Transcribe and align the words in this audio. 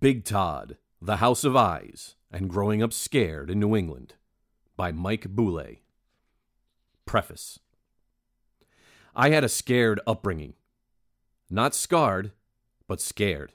Big 0.00 0.24
Todd, 0.24 0.78
The 1.02 1.16
House 1.16 1.44
of 1.44 1.54
Eyes, 1.54 2.14
and 2.32 2.48
Growing 2.48 2.82
Up 2.82 2.90
Scared 2.90 3.50
in 3.50 3.60
New 3.60 3.76
England 3.76 4.14
by 4.74 4.92
Mike 4.92 5.34
Bouley. 5.34 5.82
Preface 7.04 7.58
I 9.14 9.28
had 9.28 9.44
a 9.44 9.48
scared 9.48 10.00
upbringing. 10.06 10.54
Not 11.50 11.74
scarred, 11.74 12.32
but 12.88 13.02
scared. 13.02 13.52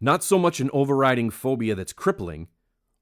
Not 0.00 0.24
so 0.24 0.38
much 0.38 0.58
an 0.58 0.70
overriding 0.72 1.28
phobia 1.28 1.74
that's 1.74 1.92
crippling, 1.92 2.48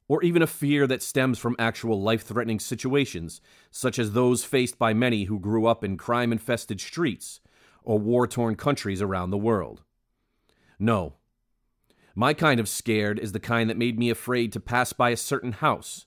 or 0.08 0.20
even 0.24 0.42
a 0.42 0.48
fear 0.48 0.88
that 0.88 1.04
stems 1.04 1.38
from 1.38 1.54
actual 1.56 2.02
life 2.02 2.24
threatening 2.24 2.58
situations, 2.58 3.40
such 3.70 3.96
as 3.96 4.10
those 4.10 4.42
faced 4.42 4.76
by 4.76 4.92
many 4.92 5.24
who 5.24 5.38
grew 5.38 5.66
up 5.66 5.84
in 5.84 5.96
crime 5.96 6.32
infested 6.32 6.80
streets 6.80 7.38
or 7.84 7.96
war 7.96 8.26
torn 8.26 8.56
countries 8.56 9.00
around 9.00 9.30
the 9.30 9.38
world. 9.38 9.82
No. 10.80 11.14
My 12.16 12.32
kind 12.32 12.60
of 12.60 12.68
scared 12.68 13.18
is 13.18 13.32
the 13.32 13.40
kind 13.40 13.68
that 13.68 13.76
made 13.76 13.98
me 13.98 14.08
afraid 14.08 14.52
to 14.52 14.60
pass 14.60 14.92
by 14.92 15.10
a 15.10 15.16
certain 15.16 15.52
house, 15.52 16.06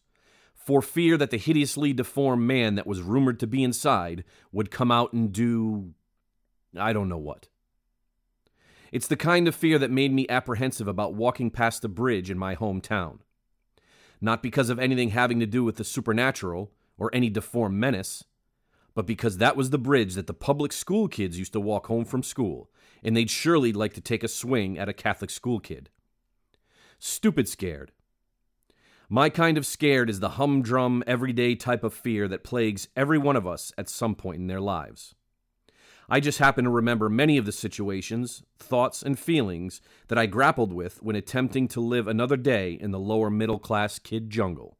for 0.56 0.82
fear 0.82 1.18
that 1.18 1.32
the 1.32 1.38
hideously 1.38 1.92
deformed 1.92 2.48
man 2.48 2.76
that 2.76 2.88
was 2.88 3.02
rumored 3.02 3.40
to 3.42 3.48
be 3.48 3.62
inside 3.62 4.24
would 4.52 4.72
come 4.72 4.92
out 4.92 5.12
and 5.12 5.34
do. 5.34 5.94
I 6.78 6.94
don't 6.94 7.10
know 7.10 7.18
what. 7.18 7.50
It's 8.92 9.08
the 9.08 9.18
kind 9.18 9.50
of 9.50 9.56
fear 9.56 9.78
that 9.80 9.92
made 9.92 10.14
me 10.14 10.26
apprehensive 10.30 10.88
about 10.88 11.14
walking 11.14 11.52
past 11.52 11.82
the 11.82 11.90
bridge 11.90 12.30
in 12.30 12.38
my 12.38 12.56
hometown. 12.56 13.20
Not 14.22 14.42
because 14.42 14.70
of 14.70 14.80
anything 14.80 15.10
having 15.10 15.42
to 15.42 15.46
do 15.46 15.64
with 15.64 15.76
the 15.76 15.84
supernatural 15.84 16.72
or 16.98 17.10
any 17.14 17.30
deformed 17.30 17.78
menace, 17.78 18.24
but 18.96 19.06
because 19.06 19.38
that 19.38 19.58
was 19.58 19.70
the 19.72 19.78
bridge 19.78 20.16
that 20.16 20.26
the 20.26 20.34
public 20.34 20.72
school 20.72 21.10
kids 21.10 21.38
used 21.38 21.54
to 21.54 21.60
walk 21.60 21.88
home 21.88 22.06
from 22.06 22.24
school, 22.24 22.72
and 23.04 23.16
they'd 23.16 23.30
surely 23.30 23.74
like 23.74 23.94
to 23.94 24.02
take 24.02 24.24
a 24.24 24.28
swing 24.30 24.80
at 24.80 24.90
a 24.90 24.94
Catholic 24.94 25.30
school 25.30 25.60
kid. 25.60 25.90
Stupid 27.00 27.48
scared. 27.48 27.92
My 29.10 29.30
kind 29.30 29.58
of 29.58 29.66
scared 29.66 30.10
is 30.10 30.20
the 30.20 30.32
humdrum, 30.32 31.04
everyday 31.08 31.56
type 31.56 31.84
of 31.84 31.94
fear 31.94 32.28
that 32.28 32.44
plagues 32.44 32.88
every 32.96 33.18
one 33.18 33.36
of 33.36 33.48
us 33.48 33.72
at 33.78 33.90
some 33.90 34.16
point 34.16 34.40
in 34.40 34.48
their 34.48 34.60
lives. 34.60 35.16
I 36.10 36.20
just 36.20 36.40
happen 36.40 36.64
to 36.64 36.70
remember 36.70 37.10
many 37.10 37.38
of 37.38 37.46
the 37.46 37.52
situations, 37.52 38.44
thoughts, 38.58 39.04
and 39.04 39.20
feelings 39.20 39.82
that 40.08 40.18
I 40.18 40.26
grappled 40.26 40.74
with 40.74 41.04
when 41.04 41.16
attempting 41.16 41.68
to 41.70 41.82
live 41.82 42.08
another 42.08 42.38
day 42.38 42.74
in 42.74 42.92
the 42.92 43.00
lower 43.00 43.30
middle 43.30 43.60
class 43.60 44.00
kid 44.00 44.30
jungle. 44.30 44.78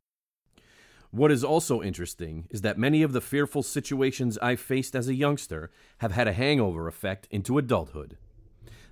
What 1.12 1.32
is 1.32 1.44
also 1.44 1.82
interesting 1.82 2.48
is 2.50 2.62
that 2.62 2.78
many 2.78 3.04
of 3.04 3.14
the 3.14 3.22
fearful 3.22 3.64
situations 3.64 4.38
I 4.40 4.56
faced 4.56 4.96
as 4.96 5.08
a 5.08 5.16
youngster 5.16 5.70
have 6.00 6.14
had 6.14 6.28
a 6.28 6.34
hangover 6.34 6.88
effect 6.88 7.28
into 7.30 7.58
adulthood. 7.58 8.18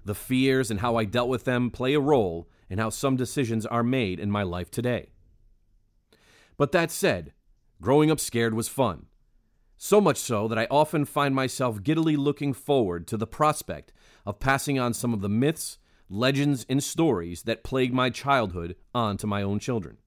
The 0.06 0.16
fears 0.16 0.70
and 0.70 0.80
how 0.82 0.96
I 0.96 1.06
dealt 1.06 1.30
with 1.30 1.46
them 1.46 1.72
play 1.72 1.94
a 1.94 2.00
role 2.00 2.48
in 2.70 2.80
how 2.80 2.90
some 2.90 3.16
decisions 3.16 3.66
are 3.66 3.84
made 3.84 4.20
in 4.20 4.32
my 4.32 4.44
life 4.44 4.72
today. 4.72 5.10
But 6.58 6.72
that 6.72 6.92
said, 6.92 7.34
growing 7.82 8.10
up 8.10 8.20
scared 8.20 8.54
was 8.54 8.68
fun. 8.68 9.08
So 9.78 10.00
much 10.00 10.18
so 10.18 10.48
that 10.48 10.58
I 10.58 10.68
often 10.72 11.06
find 11.06 11.36
myself 11.36 11.84
giddily 11.84 12.16
looking 12.16 12.54
forward 12.54 13.08
to 13.08 13.18
the 13.18 13.28
prospect 13.28 13.92
of 14.26 14.40
passing 14.40 14.80
on 14.80 14.94
some 14.94 15.14
of 15.14 15.22
the 15.22 15.30
myths, 15.30 15.78
legends, 16.10 16.66
and 16.70 16.82
stories 16.82 17.44
that 17.44 17.64
plagued 17.64 17.94
my 17.94 18.10
childhood 18.10 18.76
on 18.94 19.18
to 19.18 19.28
my 19.28 19.42
own 19.42 19.60
children. 19.60 19.98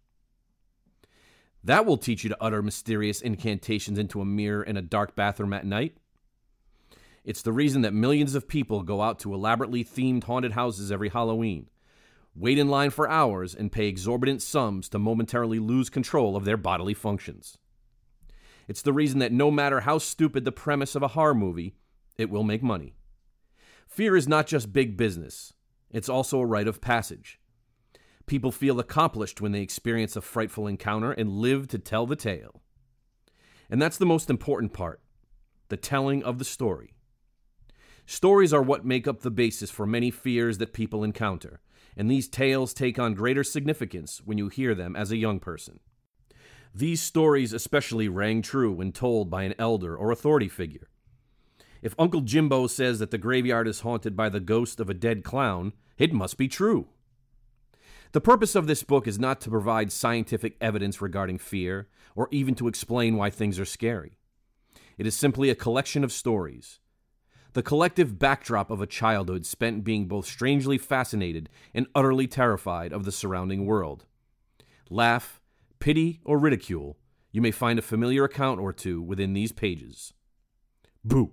That 1.62 1.84
will 1.84 1.98
teach 1.98 2.24
you 2.24 2.30
to 2.30 2.42
utter 2.42 2.62
mysterious 2.62 3.20
incantations 3.20 3.98
into 3.98 4.20
a 4.20 4.24
mirror 4.24 4.62
in 4.62 4.76
a 4.76 4.82
dark 4.82 5.14
bathroom 5.14 5.52
at 5.52 5.66
night. 5.66 5.98
It's 7.24 7.42
the 7.42 7.52
reason 7.52 7.82
that 7.82 7.92
millions 7.92 8.34
of 8.34 8.48
people 8.48 8.82
go 8.82 9.02
out 9.02 9.18
to 9.20 9.34
elaborately 9.34 9.84
themed 9.84 10.24
haunted 10.24 10.52
houses 10.52 10.91
every 10.91 11.10
Halloween, 11.10 11.68
wait 12.38 12.59
in 12.59 12.69
line 12.69 12.91
for 12.91 13.09
hours, 13.09 13.54
and 13.54 13.72
pay 13.72 13.88
exorbitant 13.88 14.43
sums 14.43 14.88
to 14.88 14.99
momentarily 14.99 15.59
lose 15.59 15.91
control 15.91 16.37
of 16.37 16.44
their 16.44 16.56
bodily 16.56 16.94
functions. 16.94 17.59
It's 18.69 18.82
the 18.82 18.93
reason 18.93 19.19
that 19.19 19.32
no 19.32 19.50
matter 19.50 19.81
how 19.81 19.99
stupid 19.99 20.44
the 20.44 20.53
premise 20.53 20.94
of 20.94 21.03
a 21.03 21.09
horror 21.09 21.34
movie, 21.34 21.75
it 22.16 22.31
will 22.31 22.44
make 22.44 22.62
money. 22.62 22.94
Fear 23.87 24.16
is 24.16 24.28
not 24.28 24.47
just 24.47 24.72
big 24.72 24.97
business, 24.97 25.54
it's 25.91 26.09
also 26.09 26.38
a 26.38 26.47
rite 26.47 26.69
of 26.69 26.81
passage. 26.81 27.41
People 28.27 28.53
feel 28.53 28.78
accomplished 28.78 29.41
when 29.41 29.53
they 29.53 29.62
experience 29.62 30.15
a 30.15 30.21
frightful 30.21 30.66
encounter 30.66 31.12
and 31.12 31.38
live 31.38 31.66
to 31.69 31.78
tell 31.78 32.06
the 32.06 32.15
tale. 32.15 32.60
And 33.71 33.81
that's 33.81 33.97
the 33.97 34.06
most 34.06 34.28
important 34.31 34.72
part 34.72 35.00
the 35.69 35.77
telling 35.77 36.22
of 36.22 36.38
the 36.38 36.44
story. 36.44 36.94
Stories 38.06 38.54
are 38.54 38.62
what 38.62 38.87
make 38.87 39.06
up 39.06 39.21
the 39.21 39.31
basis 39.31 39.71
for 39.71 39.87
many 39.87 40.10
fears 40.10 40.59
that 40.59 40.72
people 40.72 41.04
encounter, 41.04 41.60
and 41.98 42.09
these 42.09 42.28
tales 42.28 42.72
take 42.72 42.98
on 42.98 43.12
greater 43.12 43.42
significance 43.42 44.22
when 44.25 44.38
you 44.38 44.48
hear 44.48 44.75
them 44.75 44.94
as 44.94 45.10
a 45.10 45.16
young 45.16 45.41
person. 45.41 45.81
These 46.72 47.03
stories 47.03 47.53
especially 47.53 48.09
rang 48.09 48.41
true 48.41 48.72
when 48.72 48.92
told 48.92 49.28
by 49.28 49.42
an 49.42 49.54
elder 49.59 49.97
or 49.97 50.12
authority 50.12 50.48
figure. 50.48 50.88
If 51.82 51.94
Uncle 51.98 52.20
Jimbo 52.20 52.69
says 52.69 53.00
that 53.00 53.10
the 53.10 53.19
graveyard 53.19 53.66
is 53.66 53.81
haunted 53.81 54.16
by 54.16 54.28
the 54.28 54.41
ghost 54.41 54.78
of 54.78 54.88
a 54.88 54.94
dead 54.94 55.25
clown, 55.25 55.72
it 55.97 56.12
must 56.12 56.38
be 56.38 56.47
true. 56.47 56.86
The 58.12 58.20
purpose 58.20 58.54
of 58.54 58.66
this 58.66 58.84
book 58.84 59.06
is 59.06 59.19
not 59.19 59.41
to 59.42 59.50
provide 59.50 59.92
scientific 59.92 60.56
evidence 60.60 61.03
regarding 61.03 61.38
fear, 61.38 61.88
or 62.15 62.28
even 62.30 62.54
to 62.54 62.69
explain 62.69 63.16
why 63.16 63.30
things 63.30 63.59
are 63.59 63.65
scary. 63.65 64.19
It 64.97 65.06
is 65.06 65.15
simply 65.15 65.50
a 65.50 65.54
collection 65.54 66.04
of 66.04 66.12
stories. 66.12 66.78
The 67.54 67.62
collective 67.62 68.19
backdrop 68.19 68.70
of 68.70 68.82
a 68.82 68.86
childhood 68.86 69.47
spent 69.47 69.84
being 69.84 70.06
both 70.06 70.26
strangely 70.26 70.78
fascinated 70.78 71.48
and 71.72 71.86
utterly 71.94 72.26
terrified 72.26 72.92
of 72.92 73.04
the 73.04 73.12
surrounding 73.12 73.64
world. 73.64 74.04
Laugh, 74.91 75.41
pity, 75.81 76.20
or 76.25 76.38
ridicule, 76.38 76.98
you 77.32 77.41
may 77.41 77.50
find 77.50 77.78
a 77.78 77.82
familiar 77.82 78.25
account 78.25 78.60
or 78.60 78.72
two 78.72 79.00
within 79.00 79.32
these 79.32 79.53
pages. 79.53 80.12
Boo. 81.04 81.32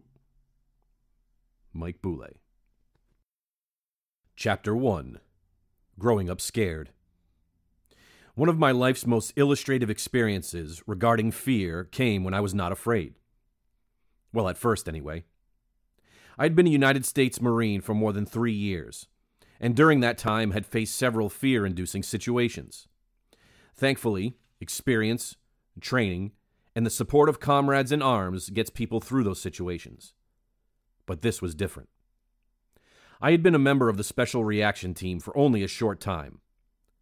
Mike 1.73 2.01
Bouley. 2.01 2.37
Chapter 4.37 4.75
1 4.75 5.19
Growing 5.99 6.29
Up 6.29 6.39
Scared. 6.39 6.91
One 8.35 8.49
of 8.49 8.59
my 8.59 8.71
life's 8.71 9.05
most 9.05 9.33
illustrative 9.37 9.89
experiences 9.89 10.83
regarding 10.85 11.31
fear 11.31 11.85
came 11.85 12.23
when 12.23 12.33
I 12.33 12.41
was 12.41 12.53
not 12.53 12.71
afraid. 12.71 13.15
Well, 14.33 14.49
at 14.49 14.57
first, 14.57 14.89
anyway. 14.89 15.23
I'd 16.37 16.55
been 16.55 16.67
a 16.67 16.71
United 16.71 17.05
States 17.05 17.41
Marine 17.41 17.79
for 17.79 17.93
more 17.93 18.11
than 18.11 18.25
three 18.25 18.53
years, 18.53 19.07
and 19.59 19.75
during 19.75 20.01
that 20.01 20.17
time 20.17 20.51
had 20.51 20.65
faced 20.65 20.97
several 20.97 21.29
fear 21.29 21.65
inducing 21.65 22.03
situations. 22.03 22.87
Thankfully, 23.73 24.35
experience, 24.59 25.37
training, 25.79 26.33
and 26.75 26.85
the 26.85 26.89
support 26.89 27.29
of 27.29 27.39
comrades 27.39 27.93
in 27.93 28.01
arms 28.01 28.49
gets 28.49 28.69
people 28.69 28.99
through 28.99 29.23
those 29.23 29.41
situations. 29.41 30.13
But 31.05 31.21
this 31.21 31.41
was 31.41 31.55
different. 31.55 31.89
I 33.21 33.31
had 33.31 33.41
been 33.41 33.55
a 33.55 33.59
member 33.59 33.87
of 33.87 33.95
the 33.95 34.03
Special 34.03 34.43
Reaction 34.43 34.93
Team 34.93 35.21
for 35.21 35.35
only 35.37 35.63
a 35.63 35.69
short 35.69 36.01
time. 36.01 36.39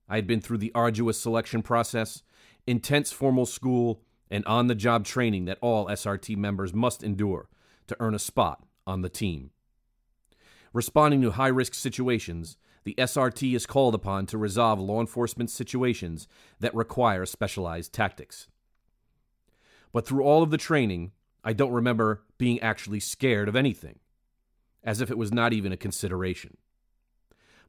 I 0.08 0.16
had 0.16 0.28
been 0.28 0.42
through 0.42 0.60
the 0.60 0.72
arduous 0.76 1.20
selection 1.20 1.64
process, 1.64 2.22
intense 2.68 3.12
formal 3.12 3.48
school, 3.48 4.04
and 4.30 4.46
on 4.46 4.68
the 4.68 4.76
job 4.76 5.06
training 5.06 5.46
that 5.46 5.58
all 5.60 5.88
SRT 5.88 6.38
members 6.38 6.72
must 6.72 7.02
endure 7.02 7.50
to 7.88 7.98
earn 8.00 8.14
a 8.14 8.20
spot 8.20 8.64
on 8.86 9.02
the 9.02 9.10
team. 9.10 9.52
Responding 10.74 11.22
to 11.22 11.32
high 11.32 11.48
risk 11.48 11.74
situations, 11.74 12.58
the 12.84 12.96
SRT 12.98 13.56
is 13.56 13.66
called 13.66 13.96
upon 13.96 14.26
to 14.28 14.38
resolve 14.38 14.80
law 14.80 15.00
enforcement 15.00 15.50
situations 15.50 16.28
that 16.60 16.76
require 16.76 17.26
specialized 17.26 17.94
tactics. 17.94 18.48
But 19.94 20.08
through 20.08 20.24
all 20.24 20.42
of 20.44 20.50
the 20.50 20.58
training, 20.58 21.12
I 21.44 21.54
don't 21.54 21.72
remember 21.72 22.24
being 22.38 22.60
actually 22.62 23.00
scared 23.00 23.48
of 23.48 23.56
anything, 23.56 24.00
as 24.84 25.02
if 25.02 25.12
it 25.12 25.18
was 25.18 25.32
not 25.32 25.54
even 25.54 25.72
a 25.72 25.78
consideration. 25.78 26.58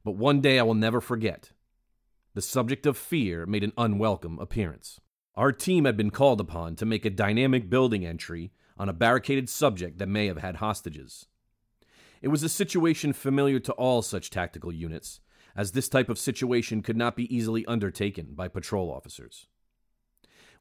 But 0.03 0.15
one 0.15 0.41
day 0.41 0.59
I 0.59 0.63
will 0.63 0.73
never 0.73 0.99
forget. 0.99 1.51
The 2.33 2.41
subject 2.41 2.85
of 2.85 2.97
fear 2.97 3.45
made 3.45 3.63
an 3.63 3.73
unwelcome 3.77 4.39
appearance. 4.39 4.99
Our 5.35 5.51
team 5.51 5.85
had 5.85 5.97
been 5.97 6.11
called 6.11 6.41
upon 6.41 6.75
to 6.77 6.85
make 6.85 7.05
a 7.05 7.09
dynamic 7.09 7.69
building 7.69 8.05
entry 8.05 8.51
on 8.77 8.89
a 8.89 8.93
barricaded 8.93 9.49
subject 9.49 9.97
that 9.99 10.09
may 10.09 10.27
have 10.27 10.37
had 10.37 10.57
hostages. 10.57 11.27
It 12.21 12.29
was 12.29 12.43
a 12.43 12.49
situation 12.49 13.13
familiar 13.13 13.59
to 13.59 13.73
all 13.73 14.01
such 14.01 14.29
tactical 14.29 14.71
units, 14.71 15.19
as 15.55 15.71
this 15.71 15.87
type 15.87 16.09
of 16.09 16.19
situation 16.19 16.81
could 16.81 16.97
not 16.97 17.15
be 17.15 17.33
easily 17.33 17.65
undertaken 17.65 18.29
by 18.33 18.47
patrol 18.47 18.91
officers. 18.91 19.47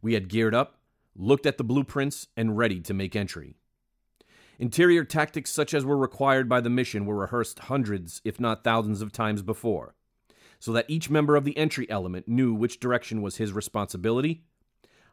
We 0.00 0.14
had 0.14 0.28
geared 0.28 0.54
up, 0.54 0.78
looked 1.16 1.46
at 1.46 1.58
the 1.58 1.64
blueprints, 1.64 2.28
and 2.36 2.56
ready 2.56 2.80
to 2.80 2.94
make 2.94 3.16
entry. 3.16 3.56
Interior 4.58 5.04
tactics 5.04 5.50
such 5.50 5.74
as 5.74 5.84
were 5.84 5.96
required 5.96 6.48
by 6.48 6.60
the 6.60 6.70
mission 6.70 7.06
were 7.06 7.16
rehearsed 7.16 7.58
hundreds, 7.60 8.20
if 8.24 8.38
not 8.38 8.62
thousands, 8.62 9.02
of 9.02 9.10
times 9.10 9.42
before, 9.42 9.94
so 10.60 10.72
that 10.72 10.88
each 10.88 11.10
member 11.10 11.34
of 11.34 11.44
the 11.44 11.56
entry 11.56 11.90
element 11.90 12.28
knew 12.28 12.54
which 12.54 12.78
direction 12.78 13.20
was 13.20 13.36
his 13.36 13.52
responsibility, 13.52 14.44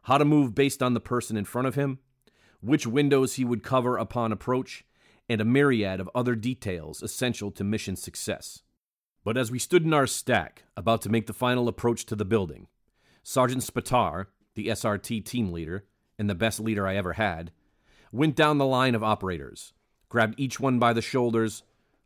how 0.02 0.18
to 0.18 0.24
move 0.24 0.54
based 0.54 0.82
on 0.82 0.94
the 0.94 1.00
person 1.00 1.36
in 1.36 1.44
front 1.44 1.66
of 1.66 1.74
him, 1.74 1.98
which 2.62 2.86
windows 2.86 3.34
he 3.34 3.44
would 3.44 3.62
cover 3.62 3.98
upon 3.98 4.32
approach, 4.32 4.84
and 5.28 5.40
a 5.40 5.44
myriad 5.44 6.00
of 6.00 6.08
other 6.14 6.34
details 6.34 7.02
essential 7.02 7.50
to 7.50 7.64
mission 7.64 7.96
success. 7.96 8.62
But 9.24 9.36
as 9.36 9.50
we 9.50 9.58
stood 9.58 9.84
in 9.84 9.92
our 9.92 10.06
stack, 10.06 10.64
about 10.76 11.02
to 11.02 11.08
make 11.08 11.26
the 11.26 11.32
final 11.32 11.68
approach 11.68 12.06
to 12.06 12.16
the 12.16 12.24
building, 12.24 12.68
Sergeant 13.22 13.62
Spatar, 13.62 14.26
the 14.54 14.68
SRT 14.68 15.24
team 15.24 15.52
leader, 15.52 15.84
and 16.18 16.28
the 16.28 16.34
best 16.34 16.60
leader 16.60 16.86
I 16.86 16.96
ever 16.96 17.14
had, 17.14 17.52
went 18.10 18.36
down 18.36 18.58
the 18.58 18.66
line 18.66 18.94
of 18.94 19.02
operators, 19.02 19.72
grabbed 20.08 20.38
each 20.38 20.60
one 20.60 20.78
by 20.78 20.92
the 20.92 21.02
shoulders, 21.02 21.62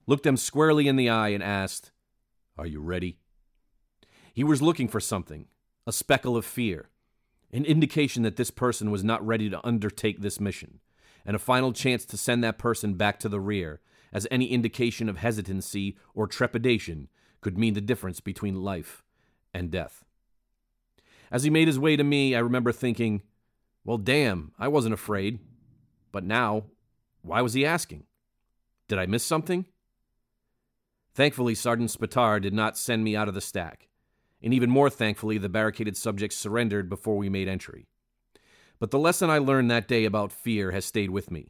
looked 0.07 0.25
them 0.25 0.37
squarely 0.37 0.89
in 0.89 0.97
the 0.97 1.11
eye, 1.11 1.29
and 1.29 1.43
asked, 1.43 1.91
Are 2.57 2.67
you 2.67 2.81
ready? 2.81 3.19
He 4.33 4.45
was 4.45 4.63
looking 4.63 4.89
for 4.89 5.01
something, 5.01 5.47
a 5.87 5.93
speckle 5.93 6.37
of 6.37 6.45
fear, 6.45 6.91
an 7.53 7.65
indication 7.65 8.23
that 8.23 8.37
this 8.37 8.51
person 8.51 8.91
was 8.91 9.05
not 9.05 9.25
ready 9.27 9.49
to 9.51 9.67
undertake 9.67 10.21
this 10.21 10.41
mission, 10.41 10.81
and 11.25 11.37
a 11.37 11.41
final 11.41 11.73
chance 11.73 12.05
to 12.07 12.17
send 12.17 12.43
that 12.45 12.59
person 12.59 12.95
back 12.95 13.19
to 13.21 13.29
the 13.29 13.41
rear, 13.41 13.81
as 14.13 14.27
any 14.31 14.47
indication 14.47 15.09
of 15.09 15.19
hesitancy 15.19 15.97
or 16.15 16.27
trepidation 16.27 17.09
could 17.41 17.59
mean 17.59 17.75
the 17.75 17.81
difference 17.81 18.21
between 18.21 18.63
life 18.63 19.03
and 19.53 19.71
death. 19.71 20.05
As 21.31 21.43
he 21.43 21.51
made 21.51 21.69
his 21.69 21.79
way 21.79 21.97
to 21.97 22.05
me, 22.05 22.35
I 22.35 22.39
remember 22.39 22.73
thinking, 22.73 23.23
well, 23.85 23.99
damn, 23.99 24.53
I 24.59 24.69
wasn't 24.69 24.95
afraid. 24.95 25.39
But 26.13 26.25
now, 26.25 26.65
why 27.23 27.43
was 27.43 27.55
he 27.55 27.67
asking? 27.67 28.05
Did 28.89 28.99
I 28.99 29.07
miss 29.07 29.25
something? 29.25 29.67
Thankfully, 31.15 31.55
Sergeant 31.55 31.91
Spatar 31.91 32.41
did 32.41 32.53
not 32.53 32.79
send 32.79 33.03
me 33.03 33.17
out 33.17 33.29
of 33.29 33.35
the 33.35 33.41
stack, 33.41 33.89
and 34.47 34.55
even 34.55 34.71
more 34.71 34.89
thankfully, 34.89 35.39
the 35.39 35.49
barricaded 35.49 35.97
subjects 35.97 36.37
surrendered 36.37 36.89
before 36.89 37.17
we 37.17 37.29
made 37.29 37.49
entry. 37.49 37.89
But 38.79 38.93
the 38.93 38.99
lesson 38.99 39.29
I 39.29 39.39
learned 39.39 39.73
that 39.73 39.89
day 39.89 40.05
about 40.05 40.31
fear 40.31 40.71
has 40.71 40.85
stayed 40.85 41.11
with 41.11 41.33
me. 41.33 41.49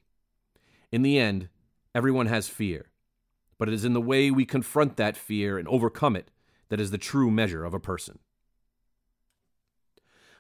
In 0.91 1.03
the 1.03 1.19
end, 1.19 1.51
everyone 1.95 2.25
has 2.29 2.49
fear, 2.49 2.87
but 3.59 3.69
it 3.69 3.75
is 3.75 3.85
in 3.85 3.93
the 3.93 4.01
way 4.01 4.31
we 4.31 4.47
confront 4.47 4.97
that 4.97 5.15
fear 5.15 5.59
and 5.59 5.69
overcome 5.69 6.17
it 6.17 6.31
that 6.71 6.81
is 6.81 6.91
the 6.91 6.97
true 6.97 7.31
measure 7.31 7.67
of 7.67 7.75
a 7.75 7.79
person. 7.79 8.19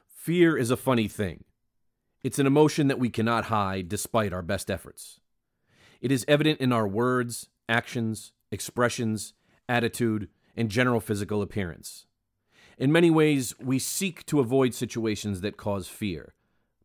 Fear 0.08 0.56
is 0.56 0.70
a 0.70 0.78
funny 0.78 1.08
thing. 1.08 1.44
It's 2.22 2.38
an 2.38 2.46
emotion 2.46 2.88
that 2.88 2.98
we 2.98 3.10
cannot 3.10 3.44
hide 3.44 3.90
despite 3.90 4.32
our 4.32 4.40
best 4.40 4.70
efforts. 4.70 5.20
It 6.00 6.10
is 6.10 6.24
evident 6.26 6.60
in 6.62 6.72
our 6.72 6.88
words, 6.88 7.50
actions, 7.68 8.32
expressions, 8.50 9.34
attitude, 9.68 10.30
and 10.56 10.70
general 10.70 11.00
physical 11.00 11.42
appearance. 11.42 12.06
In 12.78 12.92
many 12.92 13.10
ways, 13.10 13.54
we 13.58 13.78
seek 13.78 14.26
to 14.26 14.40
avoid 14.40 14.74
situations 14.74 15.40
that 15.40 15.56
cause 15.56 15.88
fear, 15.88 16.34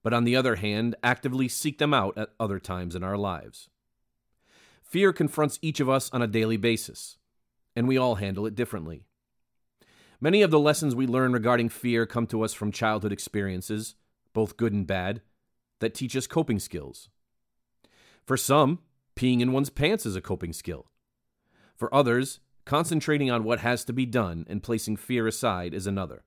but 0.03 0.13
on 0.13 0.23
the 0.23 0.35
other 0.35 0.55
hand, 0.55 0.95
actively 1.03 1.49
seek 1.49 1.79
them 1.79 1.93
out 1.93 2.17
at 2.17 2.29
other 2.39 2.59
times 2.59 2.95
in 2.95 3.03
our 3.03 3.17
lives. 3.17 3.69
Fear 4.81 5.11
confronts 5.13 5.59
each 5.61 5.79
of 5.79 5.89
us 5.89 6.09
on 6.11 6.21
a 6.21 6.27
daily 6.27 6.57
basis, 6.57 7.17
and 7.75 7.87
we 7.87 7.97
all 7.97 8.15
handle 8.15 8.45
it 8.45 8.55
differently. 8.55 9.03
Many 10.21 10.41
of 10.41 10.51
the 10.51 10.59
lessons 10.59 10.95
we 10.95 11.07
learn 11.07 11.33
regarding 11.33 11.69
fear 11.69 12.05
come 12.05 12.27
to 12.27 12.43
us 12.43 12.53
from 12.53 12.71
childhood 12.71 13.11
experiences, 13.11 13.95
both 14.33 14.55
good 14.55 14.71
and 14.71 14.87
bad, 14.87 15.21
that 15.79 15.93
teach 15.93 16.15
us 16.15 16.27
coping 16.27 16.59
skills. 16.59 17.09
For 18.25 18.37
some, 18.37 18.79
peeing 19.15 19.41
in 19.41 19.51
one's 19.51 19.69
pants 19.69 20.05
is 20.05 20.15
a 20.15 20.21
coping 20.21 20.53
skill. 20.53 20.85
For 21.75 21.93
others, 21.93 22.39
concentrating 22.65 23.31
on 23.31 23.43
what 23.43 23.59
has 23.59 23.83
to 23.85 23.93
be 23.93 24.05
done 24.05 24.45
and 24.49 24.63
placing 24.63 24.97
fear 24.97 25.27
aside 25.27 25.73
is 25.73 25.87
another. 25.87 26.23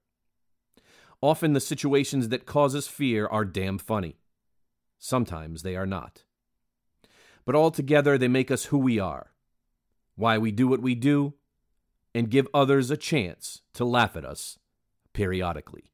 Often 1.20 1.52
the 1.52 1.60
situations 1.60 2.28
that 2.28 2.46
cause 2.46 2.74
us 2.74 2.86
fear 2.86 3.26
are 3.26 3.44
damn 3.44 3.78
funny. 3.78 4.18
Sometimes 4.98 5.62
they 5.62 5.76
are 5.76 5.86
not. 5.86 6.24
But 7.46 7.54
altogether, 7.54 8.18
they 8.18 8.28
make 8.28 8.50
us 8.50 8.66
who 8.66 8.78
we 8.78 8.98
are, 8.98 9.32
why 10.16 10.38
we 10.38 10.50
do 10.50 10.66
what 10.68 10.82
we 10.82 10.94
do, 10.94 11.34
and 12.14 12.30
give 12.30 12.46
others 12.54 12.90
a 12.90 12.96
chance 12.96 13.62
to 13.74 13.84
laugh 13.84 14.16
at 14.16 14.24
us 14.24 14.58
periodically. 15.12 15.93